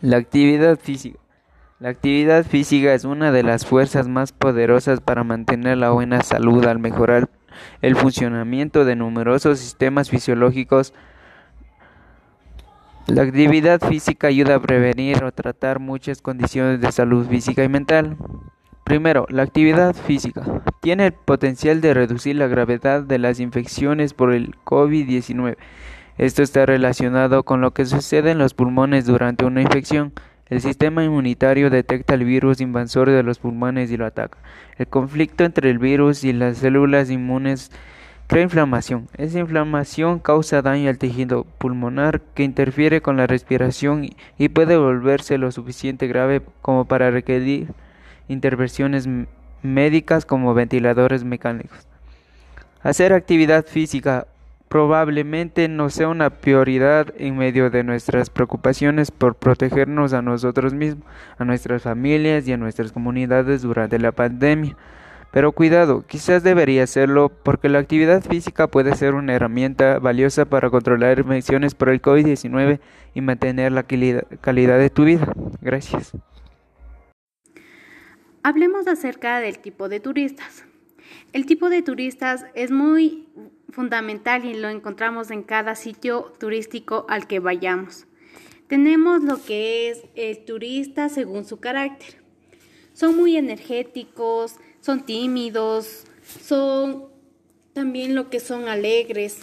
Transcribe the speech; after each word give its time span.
La 0.00 0.16
actividad 0.18 0.78
física. 0.78 1.18
Es 2.94 3.04
una 3.04 3.32
de 3.32 3.42
las 3.42 3.66
fuerzas 3.66 4.08
más 4.08 4.32
poderosas 4.32 5.00
para 5.00 5.24
mantener 5.24 5.78
la 5.78 5.90
buena 5.90 6.22
salud 6.22 6.64
al 6.66 6.78
mejorar 6.78 7.28
el 7.82 7.96
funcionamiento 7.96 8.84
de 8.84 8.96
numerosos 8.96 9.58
sistemas 9.58 10.10
fisiológicos. 10.10 10.94
La 13.06 13.22
actividad 13.22 13.80
física 13.80 14.28
ayuda 14.28 14.56
a 14.56 14.60
prevenir 14.60 15.22
o 15.24 15.32
tratar 15.32 15.78
muchas 15.78 16.22
condiciones 16.22 16.80
de 16.80 16.90
salud 16.90 17.26
física 17.28 17.62
y 17.62 17.68
mental. 17.68 18.16
Primero, 18.84 19.26
la 19.28 19.42
actividad 19.42 19.94
física 19.94 20.62
tiene 20.80 21.06
el 21.06 21.12
potencial 21.12 21.80
de 21.80 21.94
reducir 21.94 22.36
la 22.36 22.46
gravedad 22.46 23.02
de 23.02 23.18
las 23.18 23.40
infecciones 23.40 24.14
por 24.14 24.32
el 24.32 24.54
COVID-19. 24.64 25.56
Esto 26.16 26.42
está 26.42 26.64
relacionado 26.64 27.42
con 27.42 27.60
lo 27.60 27.72
que 27.72 27.86
sucede 27.86 28.30
en 28.30 28.38
los 28.38 28.54
pulmones 28.54 29.04
durante 29.04 29.44
una 29.44 29.62
infección. 29.62 30.12
El 30.48 30.60
sistema 30.60 31.02
inmunitario 31.02 31.70
detecta 31.70 32.14
el 32.14 32.24
virus 32.24 32.60
invasor 32.60 33.10
de 33.10 33.22
los 33.24 33.38
pulmones 33.38 33.90
y 33.90 33.96
lo 33.96 34.06
ataca. 34.06 34.38
El 34.78 34.86
conflicto 34.86 35.44
entre 35.44 35.70
el 35.70 35.78
virus 35.78 36.22
y 36.22 36.32
las 36.32 36.58
células 36.58 37.10
inmunes 37.10 37.72
crea 38.28 38.44
inflamación. 38.44 39.08
Esa 39.16 39.40
inflamación 39.40 40.20
causa 40.20 40.62
daño 40.62 40.88
al 40.88 40.98
tejido 40.98 41.44
pulmonar 41.58 42.20
que 42.34 42.44
interfiere 42.44 43.00
con 43.00 43.16
la 43.16 43.26
respiración 43.26 44.08
y 44.38 44.48
puede 44.50 44.76
volverse 44.76 45.36
lo 45.38 45.50
suficiente 45.50 46.06
grave 46.06 46.42
como 46.62 46.84
para 46.84 47.10
requerir 47.10 47.68
intervenciones 48.28 49.08
médicas 49.62 50.24
como 50.26 50.54
ventiladores 50.54 51.24
mecánicos. 51.24 51.88
Hacer 52.82 53.12
actividad 53.12 53.64
física 53.64 54.26
probablemente 54.74 55.68
no 55.68 55.88
sea 55.88 56.08
una 56.08 56.30
prioridad 56.30 57.14
en 57.16 57.36
medio 57.36 57.70
de 57.70 57.84
nuestras 57.84 58.28
preocupaciones 58.28 59.12
por 59.12 59.36
protegernos 59.36 60.12
a 60.12 60.20
nosotros 60.20 60.74
mismos, 60.74 61.06
a 61.38 61.44
nuestras 61.44 61.84
familias 61.84 62.48
y 62.48 62.54
a 62.54 62.56
nuestras 62.56 62.90
comunidades 62.90 63.62
durante 63.62 64.00
la 64.00 64.10
pandemia. 64.10 64.76
Pero 65.30 65.52
cuidado, 65.52 66.04
quizás 66.04 66.42
debería 66.42 66.82
hacerlo 66.82 67.28
porque 67.28 67.68
la 67.68 67.78
actividad 67.78 68.24
física 68.24 68.66
puede 68.66 68.96
ser 68.96 69.14
una 69.14 69.34
herramienta 69.34 70.00
valiosa 70.00 70.44
para 70.44 70.70
controlar 70.70 71.20
infecciones 71.20 71.76
por 71.76 71.90
el 71.90 72.02
COVID-19 72.02 72.80
y 73.14 73.20
mantener 73.20 73.70
la 73.70 73.84
calidad 73.84 74.78
de 74.80 74.90
tu 74.90 75.04
vida. 75.04 75.32
Gracias. 75.60 76.10
Hablemos 78.42 78.88
acerca 78.88 79.38
del 79.38 79.60
tipo 79.60 79.88
de 79.88 80.00
turistas. 80.00 80.64
El 81.32 81.46
tipo 81.46 81.70
de 81.70 81.82
turistas 81.82 82.44
es 82.56 82.72
muy 82.72 83.28
fundamental 83.74 84.44
y 84.44 84.54
lo 84.54 84.68
encontramos 84.68 85.30
en 85.30 85.42
cada 85.42 85.74
sitio 85.74 86.32
turístico 86.38 87.04
al 87.08 87.26
que 87.26 87.40
vayamos. 87.40 88.06
Tenemos 88.68 89.22
lo 89.22 89.44
que 89.44 89.90
es 89.90 90.02
el 90.14 90.44
turista 90.44 91.08
según 91.08 91.44
su 91.44 91.58
carácter. 91.58 92.22
Son 92.92 93.16
muy 93.16 93.36
energéticos, 93.36 94.54
son 94.80 95.04
tímidos, 95.04 96.04
son 96.42 97.06
también 97.72 98.14
lo 98.14 98.30
que 98.30 98.38
son 98.38 98.68
alegres. 98.68 99.38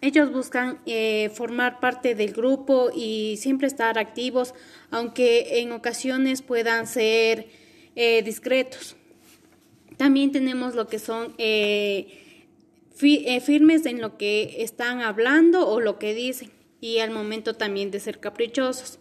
Ellos 0.00 0.32
buscan 0.32 0.78
eh, 0.86 1.30
formar 1.34 1.80
parte 1.80 2.14
del 2.14 2.32
grupo 2.32 2.90
y 2.94 3.36
siempre 3.38 3.66
estar 3.66 3.98
activos, 3.98 4.54
aunque 4.90 5.60
en 5.60 5.72
ocasiones 5.72 6.40
puedan 6.40 6.86
ser 6.86 7.48
eh, 7.96 8.22
discretos. 8.22 8.96
También 9.96 10.32
tenemos 10.32 10.74
lo 10.74 10.86
que 10.86 10.98
son 10.98 11.34
eh, 11.38 12.21
firmes 12.94 13.86
en 13.86 14.00
lo 14.00 14.16
que 14.18 14.62
están 14.62 15.00
hablando 15.00 15.68
o 15.68 15.80
lo 15.80 15.98
que 15.98 16.14
dicen 16.14 16.50
y 16.80 16.98
al 16.98 17.10
momento 17.10 17.54
también 17.54 17.90
de 17.90 18.00
ser 18.00 18.20
caprichosos. 18.20 18.98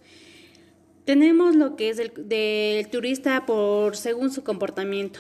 Tenemos 1.04 1.56
lo 1.56 1.76
que 1.76 1.90
es 1.90 2.00
el 2.00 2.14
del 2.16 2.88
turista 2.90 3.46
por 3.46 3.98
según 3.98 4.32
su 4.32 4.44
comportamiento. 4.44 5.20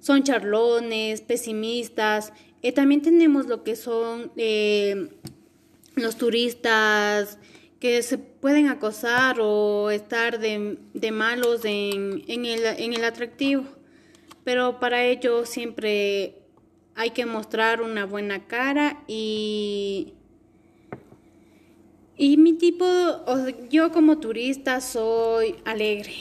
Son 0.00 0.24
charlones, 0.24 1.20
pesimistas. 1.20 2.32
Eh, 2.62 2.72
también 2.72 3.02
tenemos 3.02 3.46
lo 3.46 3.62
que 3.62 3.76
son 3.76 4.32
eh, 4.36 5.08
los 5.94 6.16
turistas 6.16 7.38
que 7.78 8.02
se 8.02 8.18
pueden 8.18 8.66
acosar 8.66 9.38
o 9.40 9.90
estar 9.90 10.40
de, 10.40 10.78
malos 11.12 11.64
en 11.64 12.24
el 12.26 13.04
atractivo. 13.04 13.64
Pero 14.42 14.80
para 14.80 15.04
ello 15.04 15.46
siempre 15.46 16.45
hay 16.96 17.10
que 17.10 17.26
mostrar 17.26 17.82
una 17.82 18.06
buena 18.06 18.46
cara 18.46 19.02
y 19.06 20.14
y 22.18 22.38
mi 22.38 22.54
tipo, 22.54 22.86
yo 23.68 23.92
como 23.92 24.18
turista 24.18 24.80
soy 24.80 25.56
alegre. 25.66 26.14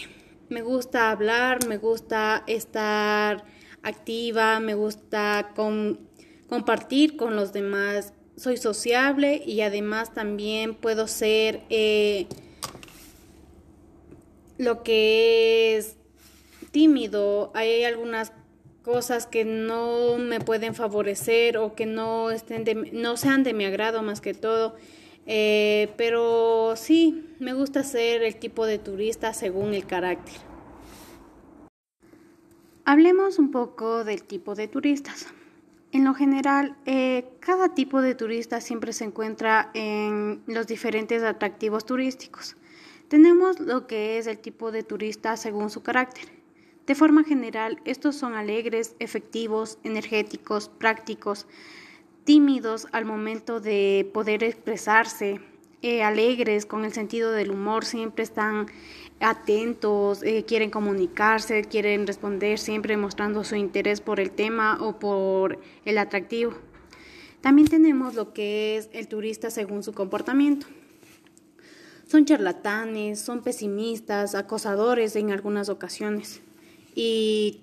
Me 0.49 0.61
gusta 0.61 1.09
hablar, 1.09 1.65
me 1.67 1.77
gusta 1.77 2.43
estar 2.47 3.45
activa, 3.81 4.59
me 4.59 4.73
gusta 4.73 5.53
compartir 6.49 7.15
con 7.15 7.37
los 7.37 7.53
demás. 7.53 8.13
Soy 8.35 8.57
sociable 8.57 9.41
y 9.45 9.61
además 9.61 10.13
también 10.13 10.75
puedo 10.75 11.07
ser 11.07 11.61
eh, 11.69 12.27
lo 14.57 14.83
que 14.83 15.77
es 15.77 15.95
tímido. 16.71 17.51
Hay 17.55 17.85
algunas 17.85 18.33
cosas 18.85 19.25
que 19.25 19.43
no 19.45 20.19
me 20.19 20.39
pueden 20.39 20.75
favorecer 20.75 21.57
o 21.57 21.73
que 21.73 21.87
no, 21.87 22.29
estén 22.29 22.63
no 22.93 23.17
sean 23.17 23.41
de 23.43 23.55
mi 23.55 23.65
agrado 23.65 24.03
más 24.03 24.21
que 24.21 24.35
todo. 24.35 24.75
Eh, 25.25 25.91
pero 25.97 26.75
sí, 26.75 27.25
me 27.39 27.53
gusta 27.53 27.83
ser 27.83 28.21
el 28.21 28.35
tipo 28.35 28.67
de 28.67 28.77
turista 28.77 29.33
según 29.33 29.73
el 29.73 29.87
carácter. 29.87 30.35
Hablemos 32.85 33.39
un 33.39 33.49
poco 33.49 34.03
del 34.03 34.21
tipo 34.21 34.53
de 34.53 34.67
turistas. 34.67 35.25
En 35.91 36.05
lo 36.05 36.13
general, 36.13 36.75
eh, 36.85 37.25
cada 37.39 37.73
tipo 37.73 38.03
de 38.03 38.13
turista 38.13 38.61
siempre 38.61 38.93
se 38.93 39.05
encuentra 39.05 39.71
en 39.73 40.43
los 40.45 40.67
diferentes 40.67 41.23
atractivos 41.23 41.87
turísticos. 41.87 42.55
Tenemos 43.07 43.59
lo 43.59 43.87
que 43.87 44.19
es 44.19 44.27
el 44.27 44.37
tipo 44.37 44.71
de 44.71 44.83
turista 44.83 45.37
según 45.37 45.71
su 45.71 45.81
carácter. 45.81 46.44
De 46.85 46.93
forma 46.93 47.23
general, 47.23 47.79
estos 47.83 48.15
son 48.15 48.35
alegres, 48.35 48.95
efectivos, 48.99 49.79
energéticos, 49.83 50.69
prácticos, 50.69 51.47
tímidos 52.25 52.87
al 52.91 53.05
momento 53.05 53.59
de 53.59 54.07
poder 54.13 54.43
expresarse, 54.43 55.39
eh, 55.81 56.03
alegres 56.03 56.67
con 56.67 56.85
el 56.85 56.93
sentido 56.93 57.31
del 57.31 57.49
humor, 57.49 57.85
siempre 57.85 58.23
están 58.23 58.67
atentos, 59.19 60.21
eh, 60.21 60.45
quieren 60.47 60.69
comunicarse, 60.69 61.63
quieren 61.63 62.05
responder, 62.05 62.59
siempre 62.59 62.97
mostrando 62.97 63.43
su 63.43 63.55
interés 63.55 63.99
por 63.99 64.19
el 64.19 64.29
tema 64.29 64.77
o 64.79 64.99
por 64.99 65.59
el 65.85 65.97
atractivo. 65.97 66.53
También 67.41 67.67
tenemos 67.67 68.13
lo 68.13 68.31
que 68.31 68.77
es 68.77 68.89
el 68.93 69.07
turista 69.07 69.49
según 69.49 69.81
su 69.81 69.93
comportamiento. 69.93 70.67
Son 72.07 72.25
charlatanes, 72.25 73.19
son 73.19 73.41
pesimistas, 73.41 74.35
acosadores 74.35 75.15
en 75.15 75.31
algunas 75.31 75.69
ocasiones 75.69 76.41
y 76.95 77.61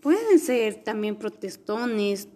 pueden 0.00 0.38
ser 0.38 0.84
también 0.84 1.16
protestones, 1.16 2.28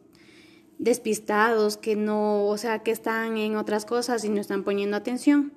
despistados, 0.78 1.76
que 1.76 1.94
no, 1.94 2.46
o 2.46 2.58
sea, 2.58 2.80
que 2.80 2.90
están 2.90 3.36
en 3.36 3.56
otras 3.56 3.84
cosas 3.84 4.24
y 4.24 4.28
no 4.28 4.40
están 4.40 4.64
poniendo 4.64 4.96
atención. 4.96 5.52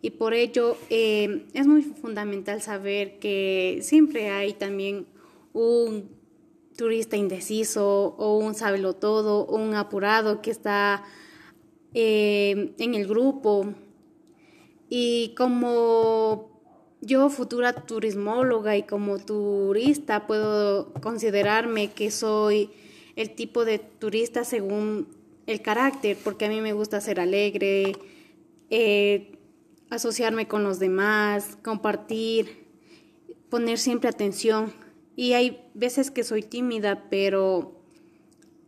Y 0.00 0.10
por 0.10 0.32
ello 0.32 0.76
eh, 0.90 1.46
es 1.52 1.66
muy 1.66 1.82
fundamental 1.82 2.62
saber 2.62 3.18
que 3.18 3.80
siempre 3.82 4.30
hay 4.30 4.54
también 4.54 5.06
un 5.52 6.08
turista 6.76 7.16
indeciso 7.16 8.14
o 8.16 8.38
un 8.38 8.54
todo 8.94 9.40
o 9.40 9.56
un 9.56 9.74
apurado 9.74 10.40
que 10.40 10.52
está 10.52 11.04
eh, 11.92 12.74
en 12.78 12.94
el 12.94 13.06
grupo. 13.08 13.74
Y 14.88 15.34
como 15.36 16.57
yo, 17.00 17.30
futura 17.30 17.72
turismóloga 17.72 18.76
y 18.76 18.82
como 18.82 19.18
turista, 19.18 20.26
puedo 20.26 20.92
considerarme 20.94 21.92
que 21.92 22.10
soy 22.10 22.70
el 23.16 23.34
tipo 23.34 23.64
de 23.64 23.78
turista 23.78 24.44
según 24.44 25.08
el 25.46 25.62
carácter, 25.62 26.16
porque 26.22 26.46
a 26.46 26.48
mí 26.48 26.60
me 26.60 26.72
gusta 26.72 27.00
ser 27.00 27.20
alegre, 27.20 27.92
eh, 28.70 29.38
asociarme 29.90 30.46
con 30.48 30.64
los 30.64 30.78
demás, 30.78 31.56
compartir, 31.62 32.66
poner 33.48 33.78
siempre 33.78 34.10
atención. 34.10 34.72
Y 35.16 35.32
hay 35.32 35.64
veces 35.74 36.10
que 36.10 36.22
soy 36.24 36.42
tímida, 36.42 37.06
pero 37.10 37.80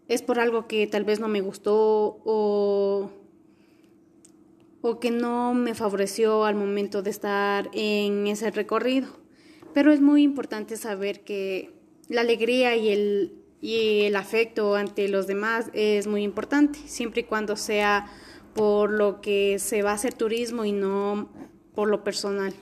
es 0.09 0.23
por 0.23 0.41
algo 0.41 0.67
que 0.67 0.87
tal 0.87 1.05
vez 1.05 1.21
no 1.21 1.29
me 1.29 1.41
gustó 1.41 2.21
o 2.25 3.11
o 4.83 4.99
que 4.99 5.11
no 5.11 5.55
me 5.55 5.75
favoreció 5.75 6.45
al 6.45 6.55
momento 6.55 7.03
de 7.03 7.11
estar 7.11 7.71
en 7.73 8.27
ese 8.27 8.51
recorrido. 8.51 9.09
Pero 9.75 9.93
es 9.93 10.01
muy 10.01 10.23
importante 10.23 10.77
saber 10.77 11.21
que 11.21 11.73
la 12.09 12.23
alegría 12.23 12.77
y 12.77 12.89
el, 12.89 13.35
y 13.61 14.03
el 14.03 14.17
afecto 14.17 14.75
ante 14.75 15.09
los 15.09 15.27
demás 15.27 15.71
es 15.75 16.07
muy 16.07 16.23
importante, 16.23 16.79
siempre 16.87 17.21
y 17.21 17.25
cuando 17.25 17.57
sea 17.57 18.07
por 18.55 18.91
lo 18.91 19.21
que 19.21 19.59
se 19.59 19.83
va 19.83 19.93
a 19.93 19.95
hacer 19.95 20.15
turismo 20.15 20.65
y 20.65 20.73
no 20.73 21.29
por 21.75 21.89
lo 21.89 22.03
personal. 22.03 22.55